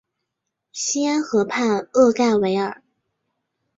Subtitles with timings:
[0.71, 2.81] 西安河畔厄盖维尔。